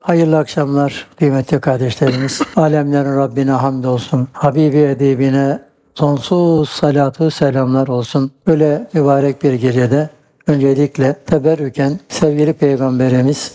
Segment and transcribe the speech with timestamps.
[0.00, 2.42] Hayırlı akşamlar kıymetli kardeşlerimiz.
[2.56, 4.28] Alemlerin Rabbine hamdolsun.
[4.32, 5.62] Habibi edibine
[5.94, 8.30] sonsuz salatu selamlar olsun.
[8.46, 10.10] Böyle mübarek bir gecede
[10.46, 13.52] öncelikle teberrüken sevgili Peygamberimiz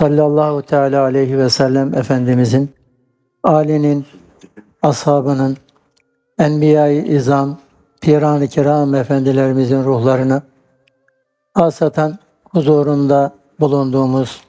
[0.00, 2.70] sallallahu teala aleyhi ve sellem Efendimizin,
[3.42, 4.06] âlinin,
[4.82, 5.56] ashabının,
[6.38, 7.58] enbiya-i izam,
[8.00, 10.42] piran-ı kiram efendilerimizin ruhlarını,
[11.54, 12.18] hasaten
[12.50, 14.47] huzurunda bulunduğumuz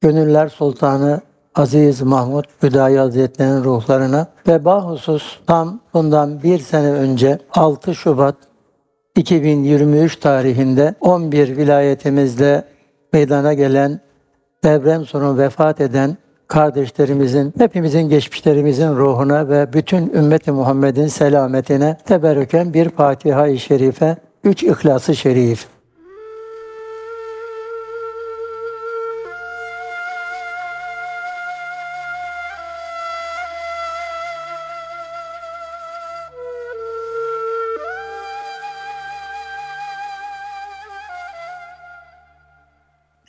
[0.00, 1.20] Gönüller Sultanı
[1.54, 8.34] Aziz Mahmud Hüdayi Hazretleri'nin ruhlarına ve bahusus tam bundan bir sene önce 6 Şubat
[9.16, 12.64] 2023 tarihinde 11 vilayetimizde
[13.12, 14.00] meydana gelen
[14.64, 16.16] deprem sonu vefat eden
[16.48, 25.16] kardeşlerimizin, hepimizin geçmişlerimizin ruhuna ve bütün ümmeti Muhammed'in selametine teberrüken bir Fatiha-i Şerife, üç İhlas-ı
[25.16, 25.75] Şerif.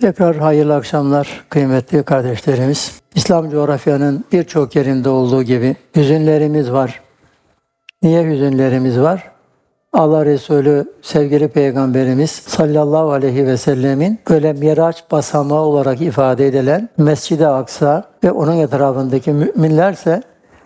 [0.08, 3.02] Tekrar hayırlı akşamlar kıymetli kardeşlerimiz.
[3.16, 7.02] İslam coğrafyanın birçok yerinde olduğu gibi hüzünlerimiz var.
[8.04, 9.32] Niye hüzünlerimiz var?
[9.94, 17.48] Allah Resulü sevgili Peygamberimiz sallallahu aleyhi ve sellemin böyle miraç basamağı olarak ifade edilen Mescid-i
[17.48, 20.22] Aksa ve onun etrafındaki müminlerse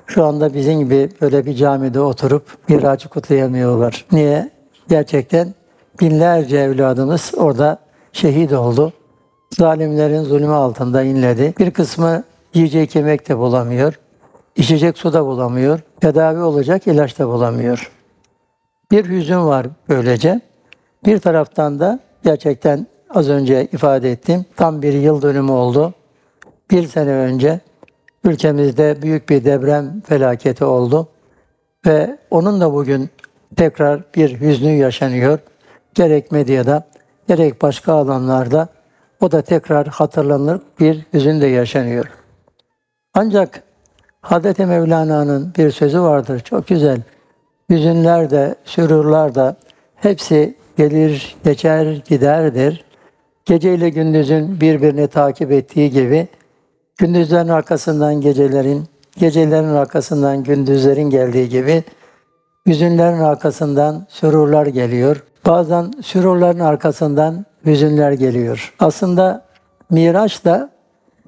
[0.08, 4.06] şu anda bizim gibi böyle bir camide oturup miracı kutlayamıyorlar.
[4.12, 4.50] Niye?
[4.90, 5.54] Gerçekten
[6.02, 7.78] binlerce evladımız orada
[8.14, 8.94] şehit oldu.
[9.58, 11.54] Zalimlerin zulmü altında inledi.
[11.60, 14.00] Bir kısmı yiyecek yemek de bulamıyor.
[14.56, 15.80] içecek su da bulamıyor.
[16.02, 17.92] Tedavi olacak ilaç da bulamıyor.
[18.92, 20.42] Bir hüzün var böylece.
[21.06, 24.46] Bir taraftan da gerçekten az önce ifade ettim.
[24.56, 25.94] Tam bir yıl dönümü oldu.
[26.72, 27.60] Bir sene önce
[28.24, 31.08] ülkemizde büyük bir deprem felaketi oldu.
[31.86, 33.10] Ve onun da bugün
[33.56, 35.40] tekrar bir hüznü yaşanıyor.
[35.94, 36.88] Gerek medyada,
[37.28, 38.68] gerek başka alanlarda
[39.22, 42.06] o da tekrar hatırlanır, bir hüzün de yaşanıyor.
[43.14, 43.64] Ancak
[44.22, 47.02] Hazreti Mevlana'nın bir sözü vardır, çok güzel.
[47.70, 49.56] Hüzünler de, sürurlar da
[49.96, 52.86] hepsi gelir, geçer, giderdir.
[53.46, 56.28] Gece gündüzün birbirini takip ettiği gibi
[56.98, 58.86] gündüzlerin arkasından gecelerin,
[59.18, 61.84] gecelerin arkasından gündüzlerin geldiği gibi
[62.68, 65.24] hüzünlerin arkasından sürurlar geliyor.
[65.46, 68.74] Bazen sürurların arkasından hüzünler geliyor.
[68.80, 69.46] Aslında
[69.90, 70.70] Miraç da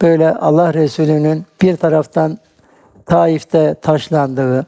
[0.01, 2.37] böyle Allah Resulü'nün bir taraftan
[3.05, 4.65] Taif'te taşlandığı,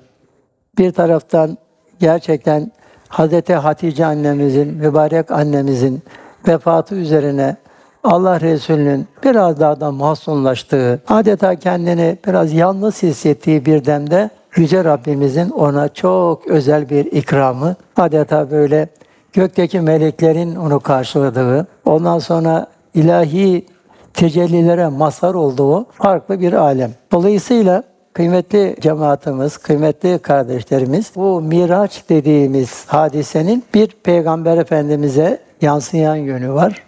[0.77, 1.57] bir taraftan
[1.99, 2.71] gerçekten
[3.07, 6.03] Hazreti Hatice annemizin, mübarek annemizin
[6.47, 7.55] vefatı üzerine
[8.03, 15.49] Allah Resulü'nün biraz daha da mahzunlaştığı, adeta kendini biraz yalnız hissettiği bir demde Yüce Rabbimizin
[15.49, 18.87] ona çok özel bir ikramı, adeta böyle
[19.35, 23.65] gökteki meleklerin onu karşıladığı, ondan sonra ilahi
[24.13, 26.91] tecellilere mazhar olduğu farklı bir alem.
[27.11, 36.83] Dolayısıyla kıymetli cemaatimiz, kıymetli kardeşlerimiz bu Miraç dediğimiz hadisenin bir Peygamber Efendimiz'e yansıyan yönü var.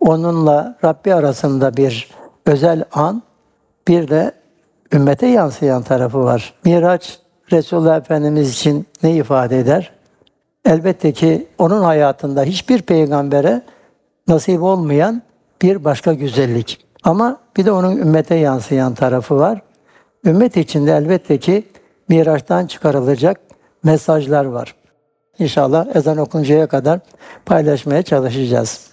[0.00, 2.10] Onunla Rabbi arasında bir
[2.46, 3.22] özel an,
[3.88, 4.32] bir de
[4.92, 6.54] ümmete yansıyan tarafı var.
[6.64, 7.18] Miraç
[7.52, 9.93] Resulullah Efendimiz için ne ifade eder?
[10.64, 13.62] Elbette ki onun hayatında hiçbir peygambere
[14.28, 15.22] nasip olmayan
[15.62, 16.84] bir başka güzellik.
[17.02, 19.62] Ama bir de onun ümmete yansıyan tarafı var.
[20.24, 21.64] Ümmet içinde elbette ki
[22.08, 23.40] Miraç'tan çıkarılacak
[23.82, 24.74] mesajlar var.
[25.38, 27.00] İnşallah ezan okuncaya kadar
[27.46, 28.86] paylaşmaya çalışacağız.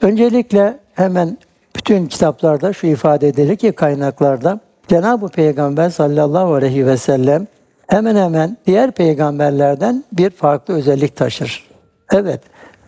[0.00, 1.38] Öncelikle hemen
[1.76, 7.46] bütün kitaplarda şu ifade edilir ki kaynaklarda Cenab-ı Peygamber sallallahu aleyhi ve sellem
[7.88, 11.68] hemen hemen diğer peygamberlerden bir farklı özellik taşır.
[12.12, 12.40] Evet,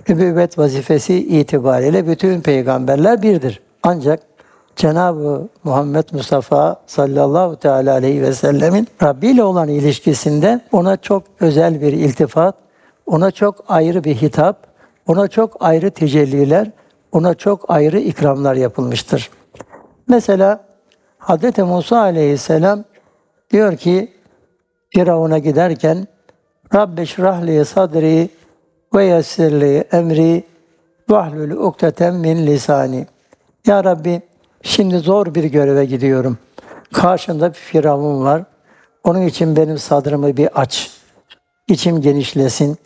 [0.09, 3.60] nübüvvet vazifesi itibariyle bütün peygamberler birdir.
[3.83, 4.21] Ancak
[4.77, 11.80] Cenab-ı Muhammed Mustafa sallallahu teala aleyhi ve sellemin Rabbi ile olan ilişkisinde ona çok özel
[11.80, 12.54] bir iltifat,
[13.07, 14.66] ona çok ayrı bir hitap,
[15.07, 16.71] ona çok ayrı tecelliler,
[17.13, 19.30] ona çok ayrı ikramlar yapılmıştır.
[20.09, 20.65] Mesela
[21.19, 21.59] Hz.
[21.59, 22.84] Musa aleyhisselam
[23.51, 24.13] diyor ki
[24.95, 26.07] Firavun'a giderken
[26.75, 28.28] Rabbi şrahli sadri
[28.95, 30.45] ve yessirli emri
[31.09, 33.07] vahlul ukteten min lisani.
[33.66, 34.22] Ya Rabbi
[34.63, 36.39] şimdi zor bir göreve gidiyorum.
[36.92, 38.42] Karşımda bir firavun var.
[39.04, 40.91] Onun için benim sadrımı bir aç.
[41.69, 42.78] İçim genişlesin.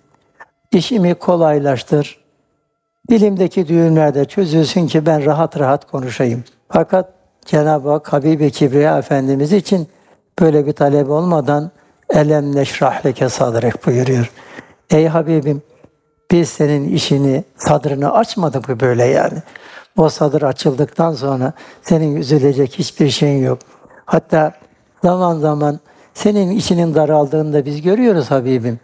[0.73, 2.25] İşimi kolaylaştır.
[3.11, 6.45] Dilimdeki düğümlerde çözülsün ki ben rahat rahat konuşayım.
[6.69, 7.13] Fakat
[7.45, 9.89] Cenab-ı Hak Habibi Kibriya Efendimiz için
[10.41, 11.71] böyle bir talep olmadan
[12.11, 14.31] elem neşrah leke sadrek buyuruyor.
[14.91, 15.63] Ey Habibim
[16.31, 19.39] biz senin işini, sadrını açmadık mı böyle yani?
[19.97, 21.53] O sadır açıldıktan sonra
[21.83, 23.59] senin üzülecek hiçbir şeyin yok.
[24.07, 24.53] Hatta
[25.03, 25.81] zaman zaman
[26.15, 28.81] senin içinin daraldığında biz görüyoruz Habibim.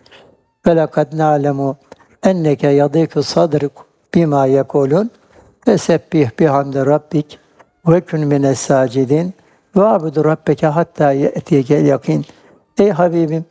[0.67, 1.77] Ve lekad na'lemu
[2.23, 5.11] enneke yadîku sadruk bima yekulun
[5.69, 7.39] ve sebbih bihamdi rabbik
[7.87, 9.35] ve kün mines sacidin
[9.77, 12.27] ve abudu rabbeke hatta ye'tiyekel yakin.
[12.81, 13.45] Ey Habibim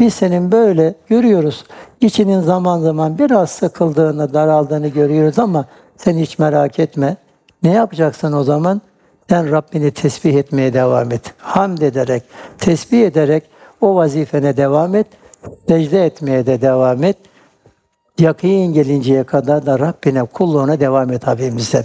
[0.00, 1.64] biz senin böyle görüyoruz.
[2.00, 5.66] İçinin zaman zaman biraz sıkıldığını, daraldığını görüyoruz ama
[5.96, 7.16] sen hiç merak etme.
[7.62, 8.80] Ne yapacaksın o zaman?
[9.28, 11.34] Sen Rabbini tesbih etmeye devam et.
[11.38, 12.22] Hamd ederek,
[12.58, 13.44] tesbih ederek
[13.80, 15.06] o vazifene devam et.
[15.68, 17.16] Secde etmeye de devam et.
[18.18, 21.84] Yakîn gelinceye kadar da Rabbine kulluğuna devam et Habibimizden.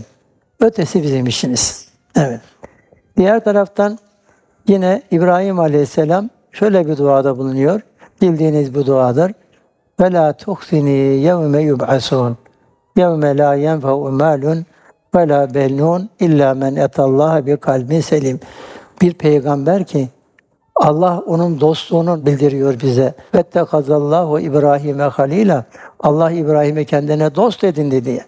[0.60, 1.88] Ötesi bizim işiniz.
[2.16, 2.42] Evet.
[3.18, 4.00] Diğer taraftan
[4.68, 7.82] yine İbrahim Aleyhisselam şöyle bir duada bulunuyor.
[8.22, 9.32] Bildiğiniz bu duadır.
[10.00, 12.38] Ve la tuhsini yevme yub'asun.
[12.98, 14.66] Yevme la yenfe'u malun
[15.16, 18.40] ve la belnun illa men etallaha bir kalbin selim.
[19.02, 20.10] Bir peygamber ki
[20.76, 23.14] Allah onun dostluğunu bildiriyor bize.
[23.36, 25.66] Vettekazallahu İbrahim'e halila.
[26.00, 28.26] Allah İbrahim'i kendine dost edindi diye.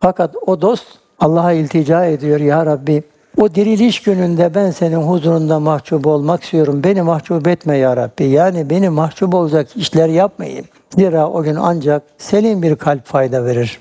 [0.00, 0.86] Fakat o dost
[1.18, 3.02] Allah'a iltica ediyor ya Rabbi.
[3.39, 6.83] O diriliş gününde ben senin huzurunda mahcup olmak istiyorum.
[6.83, 8.23] Beni mahcup etme ya Rabbi.
[8.23, 10.65] Yani beni mahcup olacak işler yapmayayım.
[10.89, 13.79] Zira o gün ancak senin bir kalp fayda verir.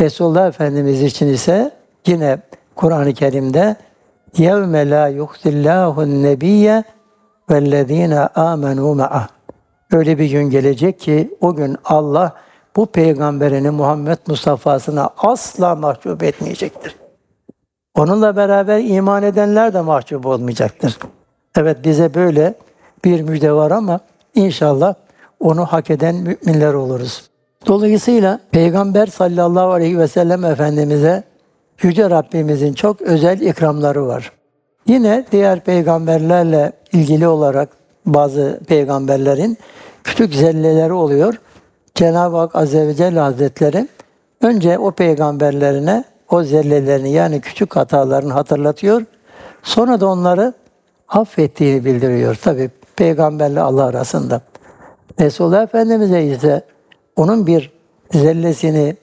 [0.00, 1.70] Resulullah Efendimiz için ise
[2.06, 2.38] yine
[2.74, 3.76] Kur'an-ı Kerim'de
[4.38, 6.66] يَوْمَ لَا يُخْزِ اللّٰهُ النَّبِيَّ
[7.50, 9.24] وَالَّذ۪ينَ آمَنُوا مَعَهُ
[9.92, 12.34] Öyle bir gün gelecek ki o gün Allah
[12.76, 16.96] bu peygamberini Muhammed Mustafa'sına asla mahcup etmeyecektir.
[17.95, 20.97] Onunla beraber iman edenler de mahcup olmayacaktır.
[21.57, 22.53] Evet bize böyle
[23.05, 23.99] bir müjde var ama
[24.35, 24.93] inşallah
[25.39, 27.29] onu hak eden müminler oluruz.
[27.67, 31.23] Dolayısıyla Peygamber sallallahu aleyhi ve sellem Efendimiz'e
[31.81, 34.31] Yüce Rabbimizin çok özel ikramları var.
[34.87, 37.69] Yine diğer peygamberlerle ilgili olarak
[38.05, 39.57] bazı peygamberlerin
[40.03, 41.41] küçük zelleleri oluyor.
[41.95, 43.87] Cenab-ı Hak Azze ve Celle Hazretleri
[44.41, 49.05] önce o peygamberlerine o zellelerini yani küçük hatalarını hatırlatıyor.
[49.63, 50.53] Sonra da onları
[51.07, 52.35] affettiğini bildiriyor.
[52.35, 54.41] Tabi peygamberle Allah arasında.
[55.19, 56.61] Resulullah Efendimiz'e ise
[57.15, 57.71] onun bir
[58.11, 58.95] zellesini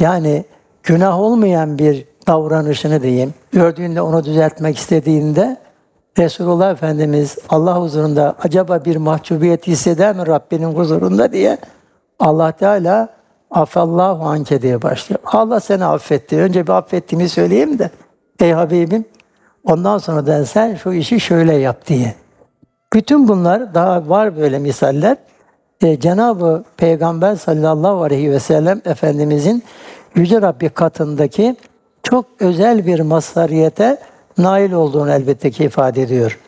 [0.00, 0.44] yani
[0.82, 5.56] günah olmayan bir davranışını diyeyim, gördüğünde onu düzeltmek istediğinde
[6.18, 11.58] Resulullah Efendimiz Allah huzurunda acaba bir mahcubiyet hisseder mi Rabbinin huzurunda diye
[12.18, 13.17] Allah Teala
[13.50, 15.20] afallahu anke diye başlıyor.
[15.24, 16.36] Allah seni affetti.
[16.36, 17.90] Önce bir affettiğimi söyleyeyim de
[18.40, 19.04] ey Habibim
[19.64, 22.14] ondan sonra da sen şu işi şöyle yap diye.
[22.92, 25.16] Bütün bunlar daha var böyle misaller.
[25.82, 29.62] E, Cenab-ı Peygamber sallallahu aleyhi ve sellem Efendimizin
[30.14, 31.56] Yüce Rabbi katındaki
[32.02, 33.98] çok özel bir mazhariyete
[34.38, 36.38] nail olduğunu elbette ki ifade ediyor.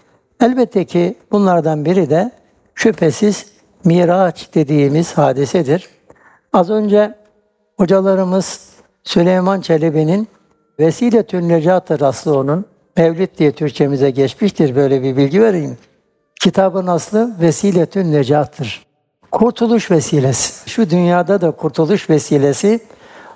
[0.42, 2.30] Elbette ki bunlardan biri de
[2.74, 3.46] şüphesiz
[3.84, 5.88] Miraç dediğimiz hadisedir.
[6.52, 7.14] Az önce
[7.76, 8.70] hocalarımız
[9.04, 10.28] Süleyman Çelebi'nin
[10.80, 12.64] Vesile-tün Necat-ı Raslu'nun
[12.96, 15.78] Mevlid diye Türkçemize geçmiştir böyle bir bilgi vereyim.
[16.40, 18.86] Kitabın aslı Vesile-tün Necat'tır.
[19.32, 20.70] Kurtuluş vesilesi.
[20.70, 22.80] Şu dünyada da kurtuluş vesilesi,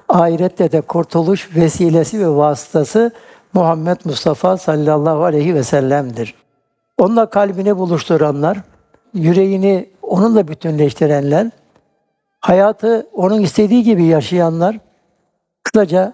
[0.08, 3.12] ahirette de kurtuluş vesilesi ve vasıtası
[3.52, 6.34] Muhammed Mustafa sallallahu aleyhi ve sellem'dir.
[6.98, 8.58] Onunla kalbini buluşturanlar,
[9.14, 11.50] yüreğini onunla bütünleştirenler,
[12.44, 14.78] hayatı onun istediği gibi yaşayanlar,
[15.62, 16.12] kısaca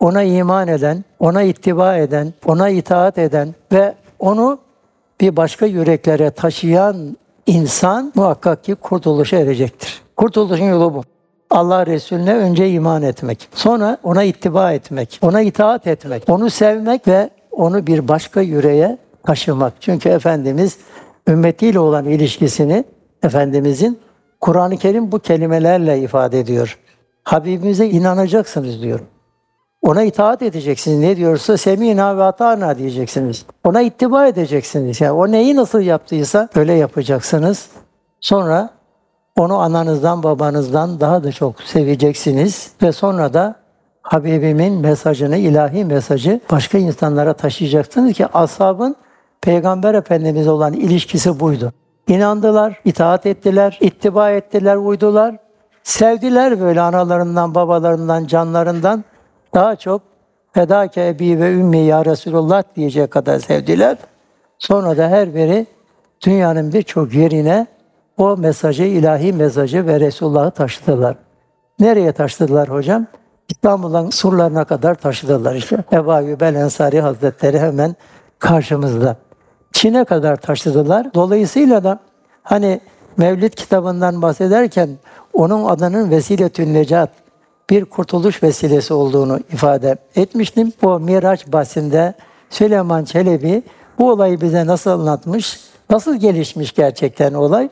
[0.00, 4.58] ona iman eden, ona ittiba eden, ona itaat eden ve onu
[5.20, 10.02] bir başka yüreklere taşıyan insan muhakkak ki kurtuluşa erecektir.
[10.16, 11.04] Kurtuluşun yolu bu.
[11.50, 17.30] Allah Resulüne önce iman etmek, sonra ona ittiba etmek, ona itaat etmek, onu sevmek ve
[17.50, 19.72] onu bir başka yüreğe taşımak.
[19.80, 20.78] Çünkü Efendimiz
[21.28, 22.84] ümmetiyle olan ilişkisini
[23.22, 23.98] Efendimizin
[24.42, 26.78] Kur'an-ı Kerim bu kelimelerle ifade ediyor.
[27.24, 29.00] Habibimize inanacaksınız diyor.
[29.82, 30.98] Ona itaat edeceksiniz.
[30.98, 33.46] Ne diyorsa semina ve atana diyeceksiniz.
[33.64, 35.00] Ona ittiba edeceksiniz.
[35.00, 37.68] Yani o neyi nasıl yaptıysa öyle yapacaksınız.
[38.20, 38.70] Sonra
[39.36, 43.54] onu ananızdan babanızdan daha da çok seveceksiniz ve sonra da
[44.02, 48.96] Habibimin mesajını, ilahi mesajı başka insanlara taşıyacaksınız ki ashabın
[49.40, 51.72] Peygamber Efendimiz olan ilişkisi buydu.
[52.08, 55.36] İnandılar, itaat ettiler, ittiba ettiler, uydular.
[55.82, 59.04] Sevdiler böyle analarından, babalarından, canlarından
[59.54, 60.02] daha çok
[60.52, 63.96] Fedake ebi ve ümmi ya Resulullah diyecek kadar sevdiler.
[64.58, 65.66] Sonra da her biri
[66.26, 67.66] dünyanın birçok yerine
[68.18, 71.16] o mesajı, ilahi mesajı ve Resulullah'ı taşıdılar.
[71.80, 73.06] Nereye taşıdılar hocam?
[73.48, 75.76] İstanbul'un surlarına kadar taşıdılar işte.
[75.92, 77.96] Ebu Ayyub el Ensari Hazretleri hemen
[78.38, 79.16] karşımızda.
[79.72, 81.14] Çin'e kadar taşıdılar.
[81.14, 81.98] Dolayısıyla da
[82.42, 82.80] hani
[83.16, 84.90] Mevlid kitabından bahsederken
[85.32, 87.10] onun adının Vesiletün Necat
[87.70, 90.72] bir kurtuluş vesilesi olduğunu ifade etmiştim.
[90.82, 92.14] Bu Miraç bahsinde
[92.50, 93.62] Süleyman Çelebi
[93.98, 95.60] bu olayı bize nasıl anlatmış,
[95.90, 97.68] nasıl gelişmiş gerçekten olay.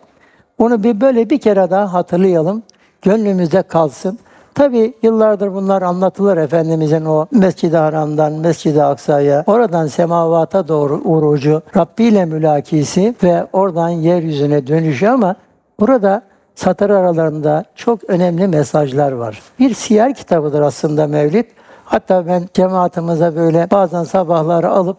[0.59, 2.62] Onu bir böyle bir kere daha hatırlayalım.
[3.02, 4.19] Gönlümüzde kalsın.
[4.54, 12.04] Tabi yıllardır bunlar anlatılır Efendimizin o Mescid-i Haram'dan Mescid-i Aksa'ya, oradan semavata doğru urucu, Rabbi
[12.04, 15.37] ile mülakisi ve oradan yeryüzüne dönüşü ama
[15.80, 16.23] burada
[16.54, 19.42] satır aralarında çok önemli mesajlar var.
[19.59, 21.45] Bir siyer kitabıdır aslında Mevlid.
[21.85, 24.97] Hatta ben cemaatimize böyle bazen sabahları alıp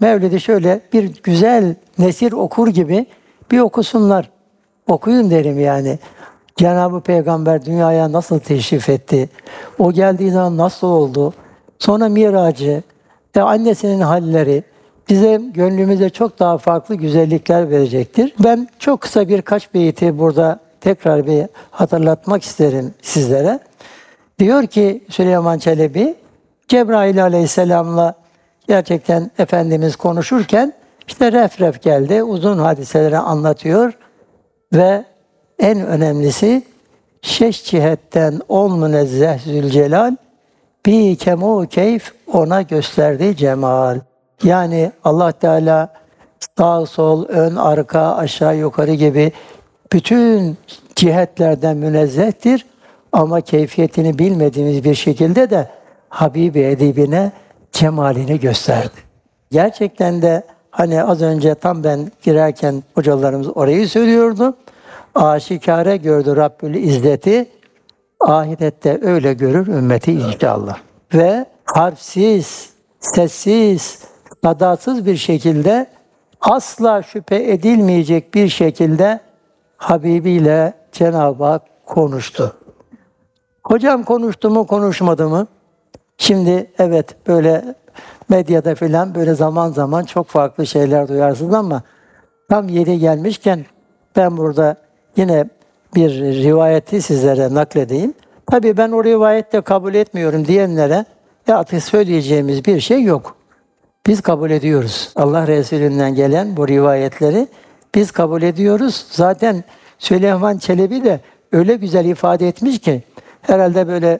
[0.00, 3.06] Mevlid'i şöyle bir güzel nesir okur gibi
[3.50, 4.30] bir okusunlar.
[4.88, 5.98] Okuyun derim yani.
[6.62, 9.28] Cenab-ı Peygamber dünyaya nasıl teşrif etti?
[9.78, 11.34] O geldiği zaman nasıl oldu?
[11.78, 12.82] Sonra miracı
[13.36, 14.62] ve annesinin halleri
[15.08, 18.34] bize gönlümüze çok daha farklı güzellikler verecektir.
[18.44, 23.58] Ben çok kısa birkaç beyti burada tekrar bir hatırlatmak isterim sizlere.
[24.38, 26.14] Diyor ki Süleyman Çelebi,
[26.68, 28.14] Cebrail Aleyhisselam'la
[28.68, 30.72] gerçekten Efendimiz konuşurken
[31.06, 33.92] işte ref ref geldi, uzun hadiseleri anlatıyor
[34.72, 35.11] ve
[35.62, 36.62] en önemlisi
[37.22, 40.16] şeş cihetten ol münezzeh Zülcelal
[40.86, 44.00] bi kemu keyf ona gösterdi cemal.
[44.42, 45.92] Yani Allah Teala
[46.58, 49.32] sağ sol, ön, arka, aşağı, yukarı gibi
[49.92, 50.56] bütün
[50.96, 52.66] cihetlerden münezzehtir
[53.12, 55.68] ama keyfiyetini bilmediğimiz bir şekilde de
[56.08, 57.32] Habibi edibine
[57.72, 58.96] cemalini gösterdi.
[59.50, 64.56] Gerçekten de hani az önce tam ben girerken hocalarımız orayı söylüyordu
[65.14, 67.48] aşikare gördü Rabbül İzzeti.
[68.20, 70.78] Ahirette öyle görür ümmeti inşallah.
[71.14, 74.02] Ve harfsiz, sessiz,
[74.44, 75.86] sadasız bir şekilde
[76.40, 79.20] asla şüphe edilmeyecek bir şekilde
[79.76, 82.56] Habibi ile Cenab-ı Hak konuştu.
[83.64, 85.46] Hocam konuştu mu konuşmadı mı?
[86.18, 87.74] Şimdi evet böyle
[88.28, 91.82] medyada filan böyle zaman zaman çok farklı şeyler duyarsınız ama
[92.50, 93.66] tam yeri gelmişken
[94.16, 94.76] ben burada
[95.16, 95.44] Yine
[95.94, 98.14] bir rivayeti sizlere nakledeyim.
[98.46, 101.04] Tabi ben o rivayette kabul etmiyorum diyenlere
[101.48, 103.36] ya artık söyleyeceğimiz bir şey yok.
[104.06, 105.12] Biz kabul ediyoruz.
[105.16, 107.48] Allah Resulü'nden gelen bu rivayetleri
[107.94, 109.06] biz kabul ediyoruz.
[109.10, 109.64] Zaten
[109.98, 111.20] Süleyman Çelebi de
[111.52, 113.02] öyle güzel ifade etmiş ki
[113.42, 114.18] herhalde böyle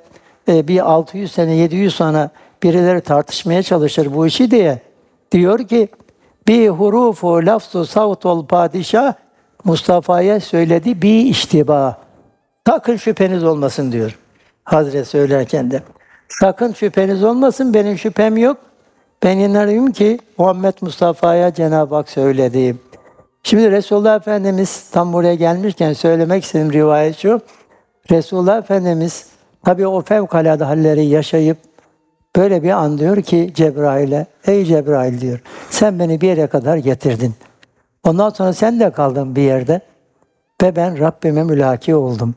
[0.49, 2.31] e, bir 600 sene 700 sonra
[2.63, 4.79] birileri tartışmaya çalışır bu işi diye
[5.33, 5.89] diyor ki
[6.49, 9.15] bir hurufu lafzu savtul padişah
[9.65, 11.99] Mustafa'ya söyledi bir iştiba.
[12.67, 14.19] Sakın şüpheniz olmasın diyor.
[14.65, 15.83] Hazret söylerken de.
[16.29, 18.57] Sakın şüpheniz olmasın, benim şüphem yok.
[19.23, 22.77] Ben inanıyorum ki Muhammed Mustafa'ya Cenab-ı Hak söyledi.
[23.43, 27.41] Şimdi Resulullah Efendimiz tam buraya gelmişken söylemek istedim rivayet şu.
[28.11, 29.27] Resulullah Efendimiz
[29.65, 31.57] tabii o fevkalade halleri yaşayıp
[32.37, 35.41] böyle bir an diyor ki Cebrail'e, ey Cebrail diyor,
[35.71, 37.35] sen beni bir yere kadar getirdin.
[38.07, 39.81] Ondan sonra sen de kaldın bir yerde
[40.63, 42.35] ve ben Rabbime mülaki oldum.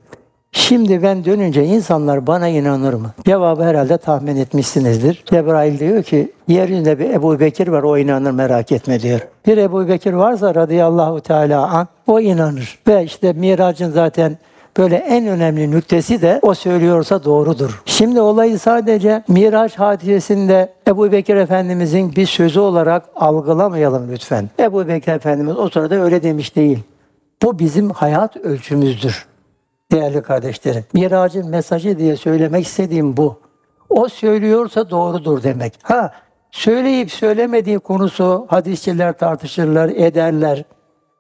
[0.52, 3.12] Şimdi ben dönünce insanlar bana inanır mı?
[3.26, 5.24] Cevabı herhalde tahmin etmişsinizdir.
[5.26, 9.20] Cebrail diyor ki yeryüzünde bir Ebu Bekir var o inanır merak etme diyor.
[9.48, 12.80] Bir Ebu Bekir varsa radıyallahu teala an o inanır.
[12.88, 14.38] Ve işte miracın zaten
[14.78, 17.82] böyle en önemli nüktesi de o söylüyorsa doğrudur.
[17.86, 24.50] Şimdi olayı sadece Miraç hadisesinde Ebu Bekir Efendimizin bir sözü olarak algılamayalım lütfen.
[24.60, 26.80] Ebu Bekir Efendimiz o sırada öyle demiş değil.
[27.44, 29.26] Bu bizim hayat ölçümüzdür
[29.92, 30.86] değerli kardeşlerim.
[30.94, 33.40] Miracın mesajı diye söylemek istediğim bu.
[33.90, 35.74] O söylüyorsa doğrudur demek.
[35.84, 36.12] Ha
[36.52, 40.64] söyleyip söylemediği konusu hadisçiler tartışırlar, ederler.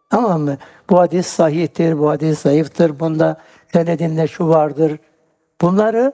[0.09, 0.57] Tamam mı?
[0.89, 3.37] Bu hadis sahihtir, bu hadis zayıftır, bunda
[3.73, 4.99] senedinde şu vardır.
[5.61, 6.13] Bunları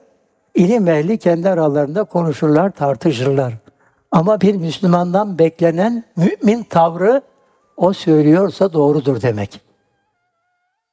[0.56, 3.54] ilim ehli kendi aralarında konuşurlar, tartışırlar.
[4.12, 7.22] Ama bir Müslümandan beklenen mümin tavrı
[7.78, 9.62] o söylüyorsa doğrudur demek.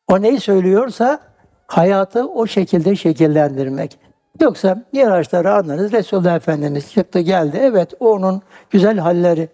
[0.08, 1.20] O neyi söylüyorsa
[1.66, 3.98] hayatı o şekilde şekillendirmek.
[4.40, 5.92] Yoksa Miraçları anlarız.
[5.92, 7.58] Resulullah Efendimiz çıktı geldi.
[7.60, 9.48] Evet onun güzel halleri.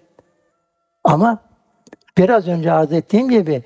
[1.05, 1.39] Ama
[2.19, 3.63] biraz önce arz ettiğim gibi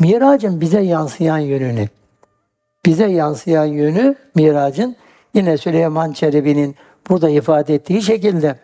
[0.00, 1.88] miracın bize yansıyan yönünü,
[2.86, 4.96] bize yansıyan yönü miracın
[5.34, 6.76] yine Süleyman Çelebi'nin
[7.10, 8.56] burada ifade ettiği şekilde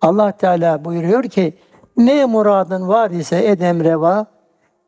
[0.00, 1.54] Allah Teala buyuruyor ki
[1.96, 4.26] ne muradın var ise edem reva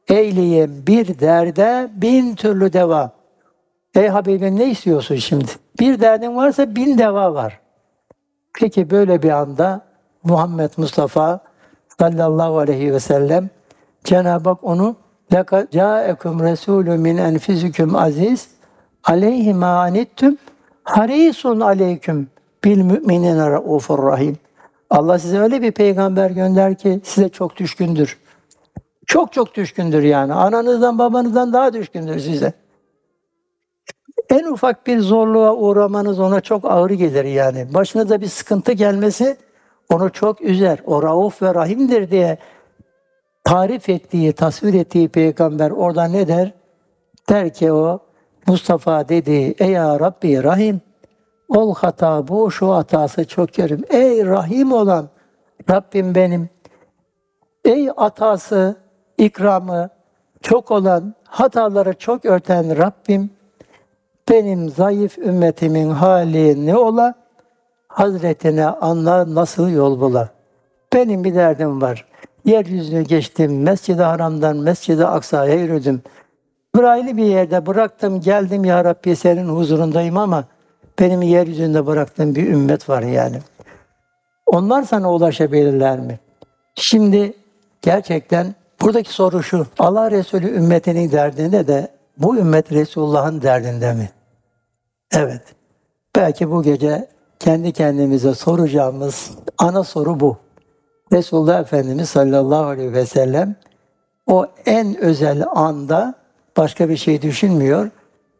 [0.08, 3.12] eyleyem bir derde bin türlü deva.
[3.94, 5.50] Ey Habibim ne istiyorsun şimdi?
[5.80, 7.60] Bir derdin varsa bin deva var.
[8.60, 9.80] Peki böyle bir anda
[10.24, 11.40] Muhammed Mustafa
[11.98, 13.50] sallallahu aleyhi ve sellem
[14.03, 14.95] Cenab-ı Hak onu
[15.31, 18.47] لَقَدْ جَاءَكُمْ رَسُولٌ مِنْ اَنْفِسِكُمْ aziz
[19.03, 20.37] aleyhi ma anittum
[20.83, 22.27] harisun aleyküm
[22.63, 24.37] bil müminine raufur rahim.
[24.89, 28.17] Allah size öyle bir peygamber gönder ki size çok düşkündür.
[29.05, 30.33] Çok çok düşkündür yani.
[30.33, 32.53] Ananızdan babanızdan daha düşkündür size.
[34.29, 37.73] En ufak bir zorluğa uğramanız ona çok ağır gelir yani.
[37.73, 39.37] Başınıza bir sıkıntı gelmesi
[39.89, 40.79] onu çok üzer.
[40.85, 42.37] O rauf ve rahimdir diye
[43.44, 46.52] tarif ettiği, tasvir ettiği peygamber orada ne der?
[47.28, 47.98] Der ki o
[48.46, 50.80] Mustafa dedi, ey ya Rabbi Rahim,
[51.48, 53.84] ol hata bu, şu hatası çok yerim.
[53.90, 55.08] Ey Rahim olan
[55.70, 56.48] Rabbim benim,
[57.64, 58.76] ey atası,
[59.18, 59.88] ikramı
[60.42, 63.30] çok olan, hataları çok örten Rabbim,
[64.30, 67.14] benim zayıf ümmetimin hali ne ola?
[67.88, 70.28] Hazretine anla nasıl yol bula.
[70.92, 72.06] Benim bir derdim var.
[72.44, 76.02] Yeryüzünü geçtim, Mescid-i Haram'dan Mescid-i Aksa'ya yürüdüm.
[76.74, 80.44] Buraylı bir yerde bıraktım, geldim ya Rabbi senin huzurundayım ama
[80.98, 83.36] benim yeryüzünde bıraktığım bir ümmet var yani.
[84.46, 86.18] Onlar sana ulaşabilirler mi?
[86.74, 87.32] Şimdi
[87.82, 89.66] gerçekten buradaki soru şu.
[89.78, 94.10] Allah Resulü ümmetinin derdinde de bu ümmet Resulullah'ın derdinde mi?
[95.12, 95.42] Evet.
[96.16, 97.08] Belki bu gece
[97.38, 100.43] kendi kendimize soracağımız ana soru bu.
[101.14, 103.56] Resulullah Efendimiz sallallahu aleyhi ve sellem
[104.26, 106.14] o en özel anda
[106.56, 107.90] başka bir şey düşünmüyor.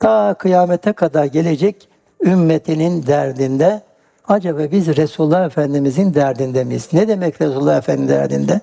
[0.00, 1.88] Ta kıyamete kadar gelecek
[2.24, 3.82] ümmetinin derdinde.
[4.28, 6.88] Acaba biz Resulullah Efendimizin derdinde miyiz?
[6.92, 8.60] Ne demek Resulullah Efendimiz derdinde?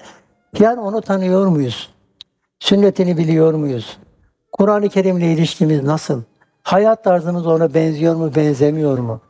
[0.60, 1.90] Yani onu tanıyor muyuz?
[2.60, 3.98] Sünnetini biliyor muyuz?
[4.52, 6.22] Kur'an-ı Kerim'le ilişkimiz nasıl?
[6.64, 9.22] Hayat tarzımız ona benziyor mu, benzemiyor mu?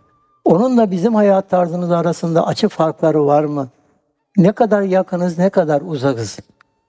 [0.46, 3.68] Onunla bizim hayat tarzımız arasında açık farkları var mı?
[4.38, 6.40] Ne kadar yakınız, ne kadar uzakız?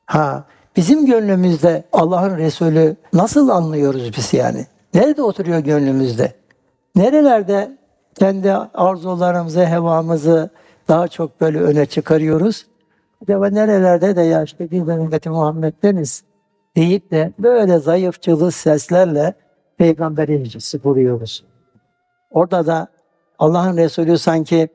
[0.06, 0.44] Ha,
[0.76, 4.66] bizim gönlümüzde Allah'ın Resulü nasıl anlıyoruz biz yani?
[4.94, 6.32] Nerede oturuyor gönlümüzde?
[6.96, 7.78] Nerelerde
[8.14, 10.50] kendi arzularımızı, hevamızı
[10.88, 12.66] daha çok böyle öne çıkarıyoruz?
[13.22, 16.24] Acaba nerelerde de ya işte bir ümmeti Muhammed'deniz
[16.76, 19.34] deyip de böyle zayıf cılız seslerle
[19.76, 21.44] peygamberin incisi buluyoruz.
[22.30, 22.88] Orada da
[23.38, 24.68] Allah'ın Resulü sanki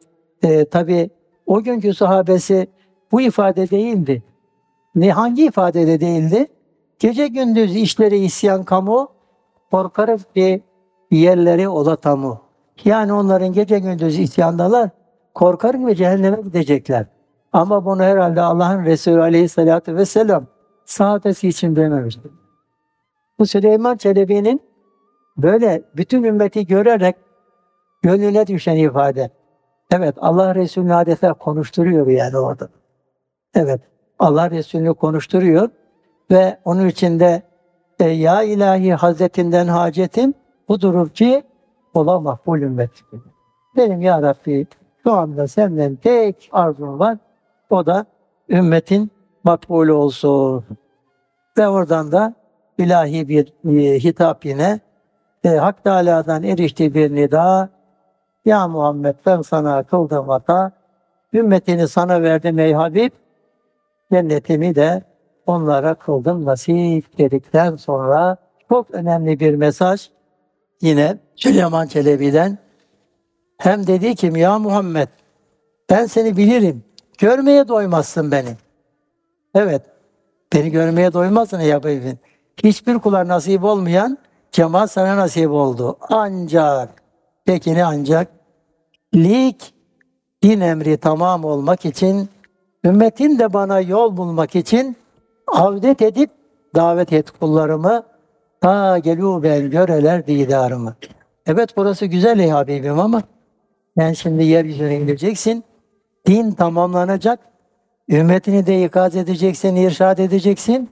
[0.43, 1.10] e, tabi
[1.48, 2.68] o günkü sahabesi
[3.12, 4.24] bu ifade değildi.
[4.96, 6.48] Ne hangi ifadede değildi?
[7.00, 9.10] Gece gündüz işleri isyan kamu,
[9.72, 10.64] korkarım ki
[11.12, 12.42] yerleri ola tamu.
[12.86, 14.90] Yani onların gece gündüz isyandalar,
[15.34, 17.06] korkarım ve cehenneme gidecekler.
[17.54, 20.46] Ama bunu herhalde Allah'ın Resulü Aleyhisselatü Vesselam
[20.86, 22.32] sahabesi için dememiştir.
[23.40, 24.62] Bu Süleyman Çelebi'nin
[25.38, 27.16] böyle bütün ümmeti görerek
[28.02, 29.32] gönlüne düşen ifade.
[29.91, 32.69] Evet Allah Resulü'nü adeta konuşturuyor yani orada.
[33.56, 33.82] Evet
[34.19, 35.69] Allah Resulü'nü konuşturuyor
[36.32, 37.41] ve onun içinde
[38.00, 40.34] e, Ya ilahi Hazretinden hacetim
[40.69, 41.43] budur ki
[41.93, 42.91] ola makbul ümmet.
[43.78, 44.67] Benim Ya Rabbi
[45.04, 47.17] şu anda senden tek arzum var.
[47.69, 48.06] O da
[48.50, 49.12] ümmetin
[49.43, 50.65] makbul olsun.
[51.58, 52.34] Ve oradan da
[52.78, 54.80] ilahi bir e, hitap yine
[55.43, 57.69] e, Hak Teala'dan eriştiği bir nida
[58.48, 60.72] Ya Muhammed ben sana kıldım hata
[61.34, 63.12] ümmetini sana verdim ey Habib
[64.12, 65.04] cennetimi de
[65.46, 68.38] onlara kıldım nasip dedikten sonra
[68.70, 70.10] çok önemli bir mesaj
[70.82, 72.58] yine Süleyman Çelebi'den
[73.58, 75.08] hem dedi ki ya Muhammed
[75.90, 76.84] ben seni bilirim.
[77.18, 78.56] Görmeye doymazsın beni.
[79.56, 79.82] Evet.
[80.54, 82.20] Beni görmeye doymazsın ya Habibin.
[82.64, 84.18] Hiçbir kula nasip olmayan
[84.52, 85.98] cemaat sana nasip oldu.
[86.10, 86.90] Ancak
[87.46, 88.37] peki ne ancak
[89.15, 89.74] lik
[90.43, 92.30] din emri tamam olmak için
[92.86, 94.98] ümmetin de bana yol bulmak için
[95.48, 96.30] avdet edip
[96.76, 98.04] davet et kullarımı
[98.62, 99.00] ta
[99.43, 100.96] ben göreler didarımı.
[101.46, 103.24] Evet burası güzel ey Habibim ama
[103.98, 105.63] sen şimdi yeryüzüne gideceksin.
[106.28, 107.39] Din tamamlanacak.
[108.10, 110.89] Ümmetini de ikaz edeceksin, irşad edeceksin.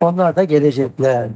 [0.00, 1.28] Onlar da gelecekler.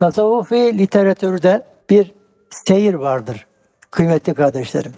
[0.00, 2.14] Tasavvufi literatürde bir
[2.50, 3.46] seyir vardır
[3.90, 4.92] kıymetli kardeşlerim.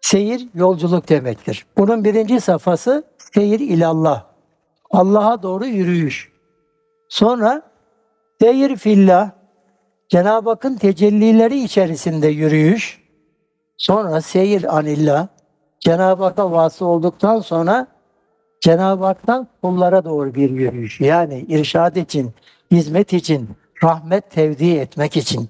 [0.00, 1.66] Seyir yolculuk demektir.
[1.76, 4.24] Bunun birinci safhası seyir ilallah.
[4.90, 6.32] Allah'a doğru yürüyüş.
[7.08, 7.62] Sonra
[8.40, 9.30] seyir fillah,
[10.08, 13.02] Cenab-ı Hakk'ın tecellileri içerisinde yürüyüş.
[13.76, 15.28] Sonra seyir anillah,
[15.80, 17.86] Cenab-ı Hak'a vasıl olduktan sonra
[18.60, 21.00] Cenab-ı Hak'tan kullara doğru bir yürüyüş.
[21.00, 22.30] Yani irşad için,
[22.70, 23.48] hizmet için,
[23.82, 25.48] rahmet tevdi etmek için.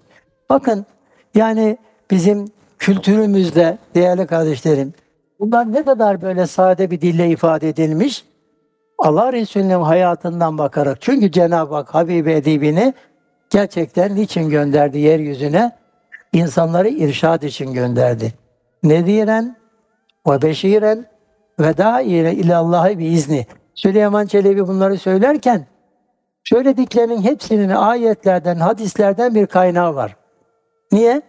[0.51, 0.87] Bakın
[1.35, 1.79] yani
[2.11, 2.45] bizim
[2.89, 4.95] kültürümüzde değerli kardeşlerim
[5.41, 8.25] bunlar ne kadar böyle sade bir dille ifade edilmiş.
[8.99, 10.99] Allah Resulü'nün hayatından bakarak.
[11.01, 12.95] Çünkü Cenab-ı Hak Habibi Edibini
[13.51, 15.73] gerçekten niçin gönderdi yeryüzüne?
[16.33, 18.33] İnsanları irşad için gönderdi.
[18.83, 19.57] Ne diyen
[20.29, 21.07] ve beşiren
[21.61, 23.47] ve daire ilallahı bir izni.
[23.75, 25.67] Süleyman Çelebi bunları söylerken
[26.45, 30.17] söylediklerinin hepsinin ayetlerden, hadislerden bir kaynağı var.
[30.93, 31.23] Niye?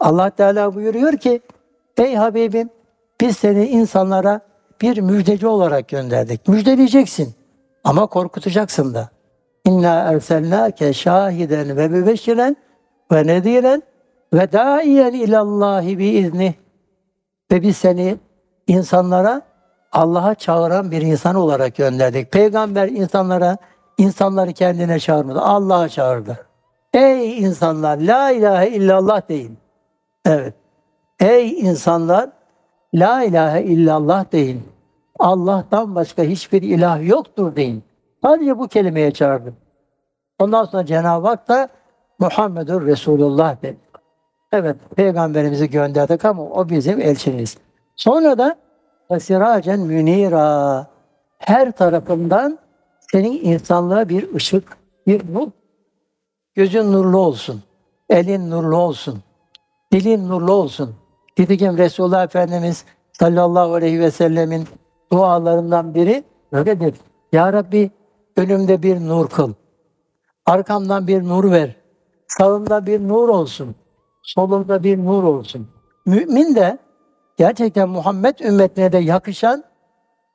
[0.00, 1.40] Allah Teala buyuruyor ki
[1.96, 2.70] Ey Habibim
[3.20, 4.40] biz seni insanlara
[4.80, 6.48] bir müjdeci olarak gönderdik.
[6.48, 7.34] Müjdeleyeceksin
[7.84, 9.08] ama korkutacaksın da.
[9.64, 12.56] İnna erselnâke şahiden ve mübeşşiren
[13.12, 13.82] ve nediren
[14.32, 16.54] ve daiyen ilallahi bi izni.
[17.52, 18.16] Ve biz seni
[18.66, 19.42] insanlara
[19.92, 22.32] Allah'a çağıran bir insan olarak gönderdik.
[22.32, 23.56] Peygamber insanlara
[23.98, 25.40] insanları kendine çağırmadı.
[25.40, 26.46] Allah'a çağırdı.
[26.94, 29.58] Ey insanlar la ilahe illallah deyin.
[30.28, 30.54] Evet.
[31.20, 32.30] Ey insanlar
[32.94, 34.62] la ilahe illallah deyin.
[35.18, 37.84] Allah'tan başka hiçbir ilah yoktur deyin.
[38.22, 39.52] Sadece bu kelimeye çağırdı.
[40.38, 41.68] Ondan sonra Cenab-ı Hak da
[42.18, 43.78] Muhammedur Resulullah dedi.
[44.52, 47.58] Evet, peygamberimizi gönderdik ama o bizim elçimiz.
[47.96, 48.56] Sonra da
[49.20, 50.86] Siracen münira
[51.38, 52.58] her tarafından
[53.12, 55.48] senin insanlığa bir ışık, bir nur.
[56.54, 57.62] Gözün nurlu olsun,
[58.10, 59.22] elin nurlu olsun,
[59.92, 60.94] dilin nurlu olsun.
[61.38, 64.68] Nitekim Resulullah Efendimiz sallallahu aleyhi ve sellemin
[65.12, 66.94] dualarından biri öyledir.
[67.32, 67.90] Ya Rabbi
[68.36, 69.54] önümde bir nur kıl.
[70.46, 71.76] Arkamdan bir nur ver.
[72.28, 73.74] Sağımda bir nur olsun.
[74.22, 75.68] Solumda bir nur olsun.
[76.06, 76.78] Mümin de
[77.36, 79.64] gerçekten Muhammed ümmetine de yakışan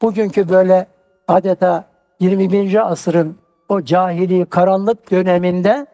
[0.02, 0.88] bugünkü böyle
[1.28, 1.86] adeta
[2.20, 2.92] 21.
[2.92, 3.38] asırın
[3.70, 5.86] o cahili karanlık döneminde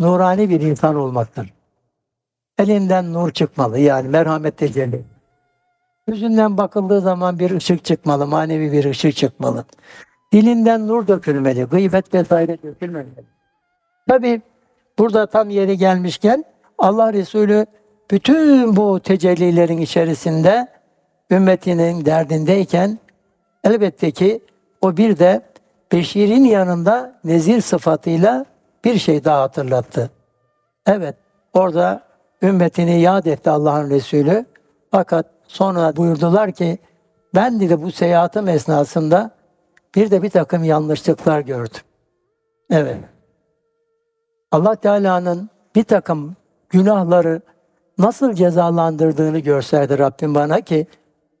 [0.00, 1.59] nurani bir insan olmaktır.
[2.60, 5.04] Elinden nur çıkmalı yani merhamet tecelli.
[6.08, 9.64] Yüzünden bakıldığı zaman bir ışık çıkmalı, manevi bir ışık çıkmalı.
[10.32, 13.24] Dilinden nur dökülmeli, gıybet vesaire dökülmemeli.
[14.08, 14.42] Tabi
[14.98, 16.44] burada tam yeri gelmişken
[16.78, 17.66] Allah Resulü
[18.10, 20.68] bütün bu tecellilerin içerisinde
[21.30, 22.98] ümmetinin derdindeyken
[23.64, 24.40] elbette ki
[24.80, 25.42] o bir de
[25.92, 28.44] Beşir'in yanında nezir sıfatıyla
[28.84, 30.10] bir şey daha hatırlattı.
[30.86, 31.16] Evet,
[31.54, 32.09] orada
[32.42, 34.46] ümmetini yad etti Allah'ın Resulü.
[34.90, 36.78] Fakat sonra buyurdular ki,
[37.34, 39.30] ben de bu seyahatım esnasında
[39.94, 41.80] bir de bir takım yanlışlıklar gördüm.
[42.70, 42.96] Evet.
[44.52, 46.36] Allah Teala'nın bir takım
[46.68, 47.40] günahları
[47.98, 50.86] nasıl cezalandırdığını gösterdi Rabbim bana ki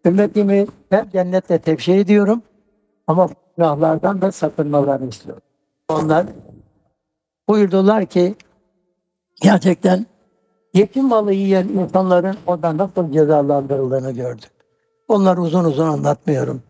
[0.06, 2.42] ümmetimi ben cennetle tebşir ediyorum
[3.06, 5.42] ama günahlardan da sakınmalarını istiyorum.
[5.88, 6.26] Onlar
[7.48, 8.34] buyurdular ki
[9.42, 10.06] gerçekten
[10.74, 14.48] yetim malı yiyen insanların orada nasıl cezalandırıldığını gördüm.
[15.08, 16.62] Onları uzun uzun anlatmıyorum.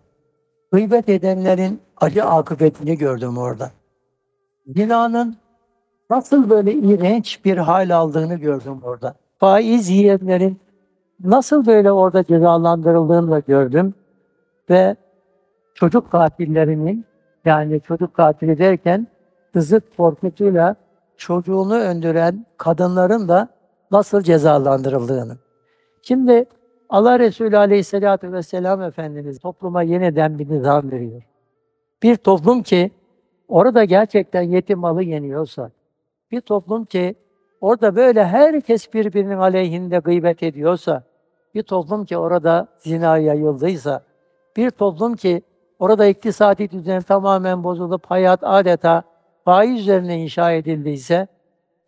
[0.73, 3.71] Gıybet edenlerin acı akıbetini gördüm orada.
[4.67, 5.37] Zinanın
[6.11, 9.15] nasıl böyle iğrenç bir hal aldığını gördüm orada.
[9.39, 10.61] Faiz yiyenlerin
[11.25, 13.95] nasıl böyle orada cezalandırıldığını da gördüm.
[14.71, 14.97] Ve
[15.75, 17.05] çocuk katillerinin
[17.45, 19.07] yani çocuk katili derken
[19.53, 20.77] kızı korkutuyla
[21.17, 23.49] çocuğunu öldüren kadınların da
[23.91, 25.37] nasıl cezalandırıldığını.
[26.03, 26.45] Şimdi
[26.89, 31.23] Allah Resulü Aleyhisselatü Vesselam Efendimiz topluma yeniden bir nizam veriyor.
[32.03, 32.91] Bir toplum ki
[33.49, 35.71] orada gerçekten yetim malı yeniyorsa,
[36.31, 37.15] bir toplum ki
[37.61, 41.03] orada böyle herkes birbirinin aleyhinde gıybet ediyorsa,
[41.55, 44.03] bir toplum ki orada zina yayıldıysa,
[44.57, 45.43] bir toplum ki
[45.79, 49.03] orada iktisadi düzen tamamen bozulup hayat adeta
[49.45, 51.27] faiz üzerine inşa edildiyse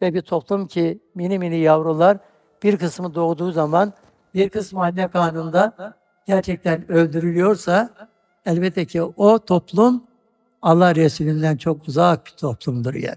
[0.03, 2.19] ve bir toplum ki mini mini yavrular
[2.63, 3.93] bir kısmı doğduğu zaman
[4.35, 5.95] bir kısmı anne karnında
[6.27, 7.91] gerçekten öldürülüyorsa
[8.47, 10.05] elbette ki o toplum
[10.63, 13.17] Allah Resulü'nden çok uzak bir toplumdur yani.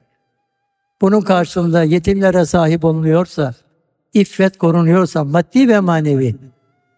[1.02, 3.54] Bunun karşılığında yetimlere sahip olunuyorsa,
[4.14, 6.36] iffet korunuyorsa maddi ve manevi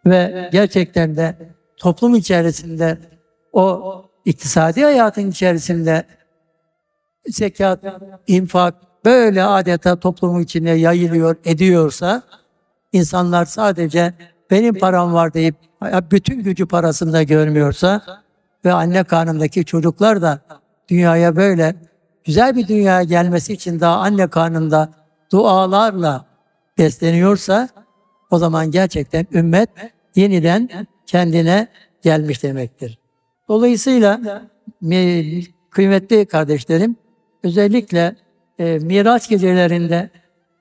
[0.06, 1.38] ve gerçekten de
[1.78, 2.98] toplum içerisinde
[3.54, 3.96] o
[4.26, 6.04] iktisadi hayatın içerisinde
[7.28, 7.80] zekat,
[8.28, 12.22] infak böyle adeta toplumun içine yayılıyor, ediyorsa
[12.94, 14.14] insanlar sadece
[14.52, 15.56] benim param var deyip
[16.12, 18.02] bütün gücü parasında görmüyorsa
[18.66, 20.40] ve anne karnındaki çocuklar da
[20.90, 21.76] dünyaya böyle
[22.24, 24.90] güzel bir dünyaya gelmesi için daha anne karnında
[25.32, 26.26] dualarla
[26.78, 27.70] besleniyorsa
[28.32, 29.70] o zaman gerçekten ümmet
[30.16, 30.70] yeniden
[31.06, 31.68] kendine
[32.02, 33.00] gelmiş demektir.
[33.50, 34.42] Dolayısıyla
[35.70, 36.96] kıymetli kardeşlerim
[37.44, 38.16] özellikle
[38.60, 40.10] e, Miraç gecelerinde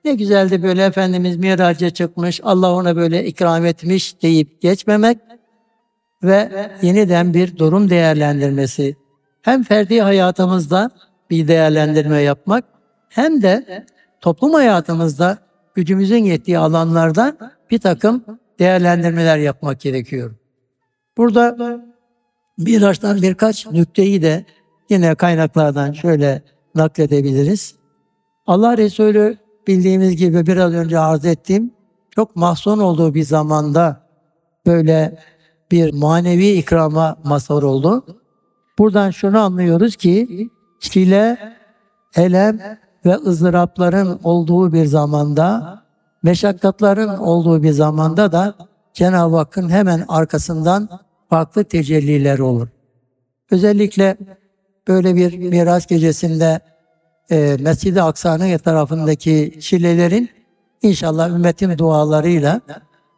[0.05, 5.17] ne güzeldi böyle Efendimiz miraca çıkmış, Allah ona böyle ikram etmiş deyip geçmemek
[6.23, 8.95] ve yeniden bir durum değerlendirmesi.
[9.41, 10.91] Hem ferdi hayatımızda
[11.29, 12.65] bir değerlendirme yapmak
[13.09, 13.85] hem de
[14.21, 15.37] toplum hayatımızda
[15.75, 17.37] gücümüzün yettiği alanlarda
[17.71, 18.23] bir takım
[18.59, 20.35] değerlendirmeler yapmak gerekiyor.
[21.17, 21.79] Burada
[22.57, 24.45] Miraç'tan birkaç nükteyi de
[24.89, 26.41] yine kaynaklardan şöyle
[26.75, 27.75] nakledebiliriz.
[28.47, 31.71] Allah Resulü bildiğimiz gibi biraz önce arz ettiğim
[32.11, 34.01] çok mahzun olduğu bir zamanda
[34.65, 35.19] böyle
[35.71, 38.05] bir manevi ikrama mazhar oldu.
[38.79, 41.37] Buradan şunu anlıyoruz ki çile,
[42.15, 42.59] elem
[43.05, 45.77] ve ızdırapların olduğu bir zamanda,
[46.23, 48.55] meşakkatların olduğu bir zamanda da
[48.93, 50.89] Cenab-ı Hakk'ın hemen arkasından
[51.29, 52.67] farklı tecelliler olur.
[53.51, 54.17] Özellikle
[54.87, 56.59] böyle bir miras gecesinde
[57.31, 60.29] e, Mescid-i Aksa'nın etrafındaki çilelerin
[60.81, 62.61] inşallah ümmetin dualarıyla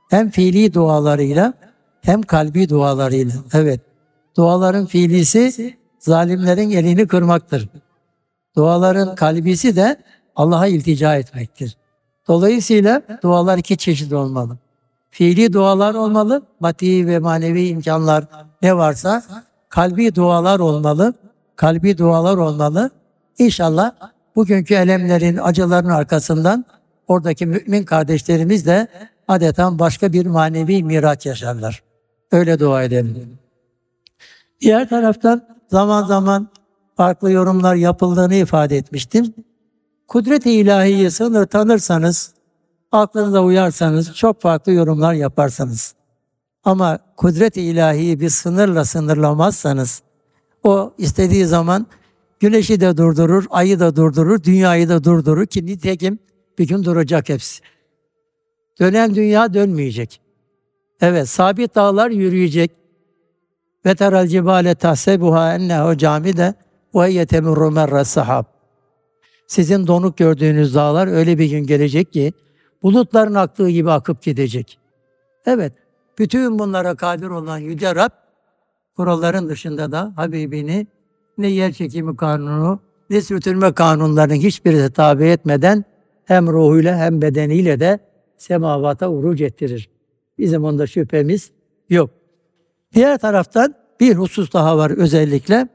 [0.10, 1.54] hem fiili dualarıyla
[2.02, 3.34] hem kalbi dualarıyla.
[3.54, 3.82] Evet.
[4.38, 7.70] Duaların fiilisi zalimlerin elini kırmaktır.
[8.56, 9.98] Duaların kalbisi de
[10.36, 11.78] Allah'a iltica etmektir.
[12.28, 14.58] Dolayısıyla dualar iki çeşit olmalı.
[15.10, 18.24] Fiili dualar olmalı, maddi ve manevi imkanlar
[18.62, 19.24] ne varsa
[19.70, 21.14] kalbi dualar olmalı.
[21.56, 22.92] Kalbi dualar olmalı.
[23.40, 23.92] İnşallah
[24.36, 26.66] bugünkü elemlerin, acıların arkasından
[27.08, 28.88] oradaki mümin kardeşlerimiz de
[29.28, 31.84] adeta başka bir manevi miraç yaşarlar.
[32.32, 33.40] Öyle dua edelim.
[34.62, 36.50] Diğer taraftan zaman zaman
[36.98, 39.34] farklı yorumlar yapıldığını ifade etmiştim.
[40.08, 42.34] Kudret-i ilahiyi sınır tanırsanız,
[42.92, 45.94] aklınıza uyarsanız çok farklı yorumlar yaparsanız.
[46.64, 50.02] Ama kudret-i ilahiyi bir sınırla sınırlamazsanız,
[50.64, 51.88] o istediği zaman
[52.40, 56.20] güneşi de durdurur, ayı da durdurur, dünyayı da durdurur ki nitekim
[56.60, 57.64] bir gün duracak hepsi.
[58.80, 60.22] Dönen dünya dönmeyecek.
[61.02, 62.72] Evet, sabit dağlar yürüyecek.
[63.86, 66.54] Ve teral cibale tahsebuha ennehu camide
[66.96, 68.46] ve yetemurru merre sahab.
[69.48, 72.34] Sizin donuk gördüğünüz dağlar öyle bir gün gelecek ki
[72.84, 74.80] bulutların aktığı gibi akıp gidecek.
[75.46, 75.74] Evet,
[76.20, 78.10] bütün bunlara kadir olan Yüce Rab,
[78.96, 80.88] kuralların dışında da Habibini
[81.40, 85.86] ne yer çekimi kanunu ne sürtünme kanunlarının hiçbirine tabi etmeden
[86.26, 88.00] hem ruhuyla hem bedeniyle de
[88.38, 89.90] semavata uruc ettirir.
[90.38, 91.52] Bizim onda şüphemiz
[91.90, 92.10] yok.
[92.94, 95.68] Diğer taraftan bir husus daha var özellikle.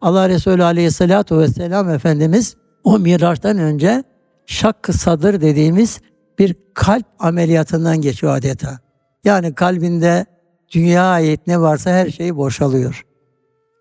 [0.00, 4.04] Allah Resulü Aleyhisselatü Vesselam Efendimiz o miraçtan önce
[4.46, 6.00] şak sadır dediğimiz
[6.38, 8.78] bir kalp ameliyatından geçiyor adeta.
[9.24, 10.26] Yani kalbinde
[10.72, 13.06] dünya ait ne varsa her şey boşalıyor.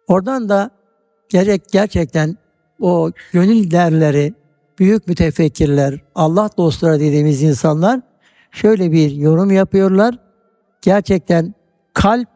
[0.08, 0.81] Oradan da
[1.32, 2.38] gerek gerçekten
[2.80, 4.34] o gönül derleri,
[4.80, 8.02] büyük mütefekkirler, Allah dostları dediğimiz insanlar
[8.52, 10.16] şöyle bir yorum yapıyorlar.
[10.82, 11.54] Gerçekten
[11.94, 12.28] kalp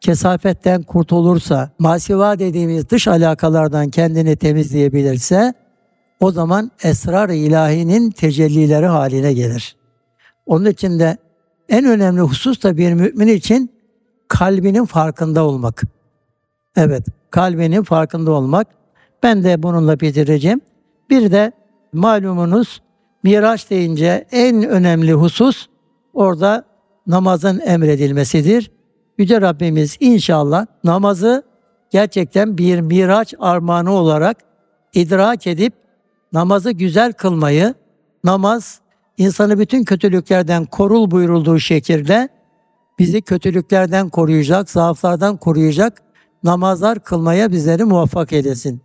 [0.00, 5.54] kesafetten kurtulursa, masiva dediğimiz dış alakalardan kendini temizleyebilirse,
[6.20, 9.76] o zaman esrar-ı ilahinin tecellileri haline gelir.
[10.46, 11.16] Onun için de
[11.68, 13.70] en önemli husus da bir mümin için
[14.28, 15.82] kalbinin farkında olmak.
[16.76, 18.66] Evet, kalbinin farkında olmak.
[19.22, 20.60] Ben de bununla bitireceğim.
[21.10, 21.52] Bir de
[21.92, 22.80] malumunuz
[23.22, 25.66] Miraç deyince en önemli husus
[26.14, 26.64] orada
[27.06, 28.70] namazın emredilmesidir.
[29.18, 31.42] Yüce Rabbimiz inşallah namazı
[31.90, 34.36] gerçekten bir miraç armağanı olarak
[34.94, 35.72] idrak edip
[36.32, 37.74] namazı güzel kılmayı,
[38.24, 38.80] namaz
[39.18, 42.28] insanı bütün kötülüklerden korul buyurulduğu şekilde
[42.98, 46.02] bizi kötülüklerden koruyacak, zaaflardan koruyacak
[46.44, 48.82] namazlar kılmaya bizleri muvaffak eylesin.